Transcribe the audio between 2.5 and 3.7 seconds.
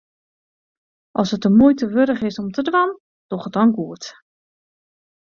te dwaan, doch it dan